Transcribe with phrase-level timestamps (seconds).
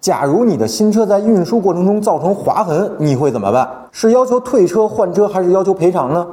[0.00, 3.68] 假如你的新车在运输过程中造成划痕，你会怎么办？
[3.90, 6.24] 是要求退车换车，还是要求赔偿呢？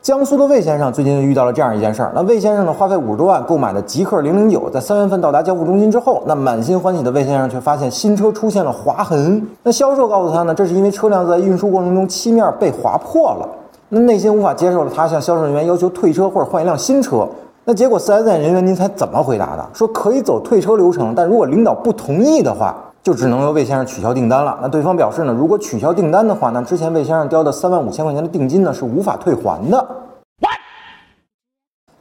[0.00, 2.12] 江苏的魏先生最近遇到了这样一件事儿。
[2.14, 9.46] 那魏先生呢，花费五十多万购买的极氪零零九，在三月份到达交付中心之后，那满心欢喜的魏先生却发现新车出现了划痕。
[9.62, 13.46] 那销售告诉他呢，这是因为车辆在运输过程中漆面被划破了。
[13.90, 17.28] 那内心无法接受了，他向销售人员要求退车或者换一辆新车。
[17.66, 19.66] 那结果四 S 店人员您猜怎么回答的？
[19.72, 24.58] 说可以走退车流程，但如果领导不同意的话，就只能由魏先生取消订单了。
[24.60, 29.86] 那对方表示呢，如果取消订单的话，那之前魏先生交的三万五千块钱的定金呢是无法退还的。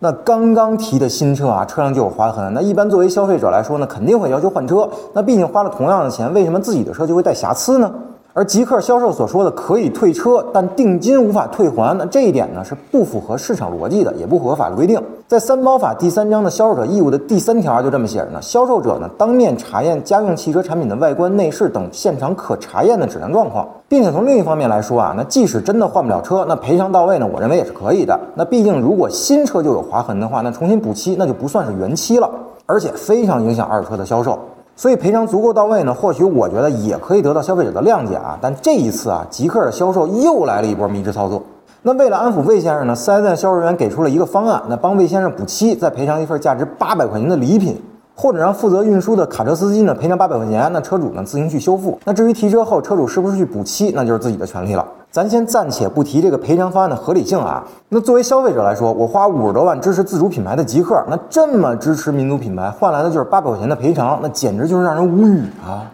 [0.00, 2.52] 那刚刚提的新车啊，车上就有划痕。
[2.52, 4.90] 那一般作为消费者来说呢，肯定会要求换车。
[5.12, 7.88] 那毕竟花了同样的钱，为什么自己的车就会带瑕疵呢？
[8.34, 14.98] 而极客销售所说的可以退车，但定金无法退还，那这一点呢是不符合市场逻辑的，也不符合法律规定。
[15.28, 28.18] 在三包法第三章的销售者义务的第三条就这么写着呢：销售者呢当面查验家用汽车产品的外观内饰等现场可查验的质量状况，并且从另一方面来说啊，那即使真的换不了车，那赔偿到位呢，我认为也是可以的。
[28.34, 32.30] 那毕竟如果新车就有划痕的话，那重新补漆那就不算是原漆了，
[32.64, 34.38] 而且非常影响二手车的销售。
[34.74, 38.38] 所以赔偿足够到位呢，或许我觉得也可以得到消费者的谅解啊。
[38.40, 41.42] 但这一次啊，极客的销售又来了一波迷之操作。
[41.82, 47.80] 那为了安抚魏先生呢，四 S 店销售人员给出了一个方案，那帮魏先生补漆，再赔偿一份价值八百块钱的礼品。
[48.14, 51.98] 或者让负责运输的卡车司机呢赔偿八百块钱，那车主呢自行去修复。
[52.04, 54.86] 那至于提车后车主是不是去补漆，那就是自己的权利了。
[55.10, 57.62] 咱先暂且不提这个赔偿方案的合理性啊。
[57.90, 65.84] 那作为消费者来说，我花五十多万支持自主品牌的极客，那这么支持民族品牌，换来的就是八百块钱的赔偿，那简直就是让人无语啊。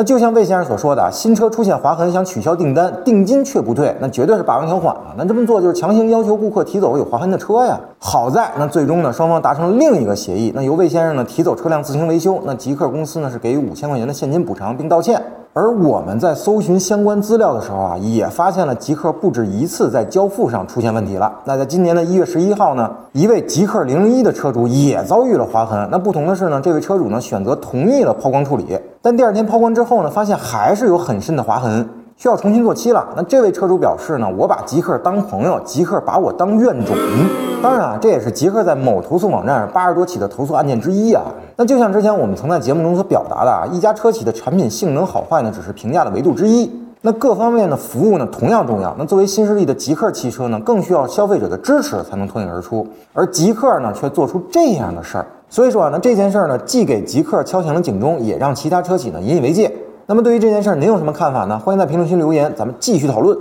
[0.00, 5.14] 那就像魏先生所说的，新车出现划痕，想取消订单，定金却不退，那绝对是霸王条款了。
[5.18, 7.78] 那这么做就是强行要求顾客提走有划痕的车呀。
[7.98, 15.22] 好在那最终呢，双方达成了另一个协议，那由魏先生呢提走车辆自行维修，那极客公司呢是给予五千块钱的现金补偿并道歉。
[15.52, 21.32] 而我们在搜寻相关资料的时候啊，也发现了极客不止一次在交付上出现问题了。
[21.44, 25.88] 那在今年的一月十一号呢，一位极客零零一的车主也遭遇了划痕。
[25.90, 31.88] 那不同的是呢，这位车主呢选择同意了抛光处理，但第二天抛光之后呢，发现还是有很深的划痕。
[32.16, 33.08] 需要重新做漆了。
[33.16, 36.94] 那这位车主表示呢，我把极客当朋友，极客把我当怨种。
[37.62, 41.24] 当然啊，这也是极客在某投诉网站上八十多起的投诉案件之一啊。
[41.56, 46.70] 那就像之前我们曾在节目中所表达的啊，一家车企的产品性能好坏呢，只是评价的维度之一。
[47.02, 48.94] 那各方面的服务呢，同样重要。
[48.98, 52.86] 那作为新势力的极客汽车呢，更需要消费者的支持才能脱颖而出。
[53.12, 55.26] 而极客呢，却做出这样的事儿。
[55.50, 59.70] 所以说啊，那这件事儿呢，既给极客敲响了警钟，也让其他车企呢引以为戒。
[60.06, 61.58] 那么对于这件事儿，您有什么看法呢？
[61.58, 63.36] 欢迎在评论区留言，咱们继续讨论。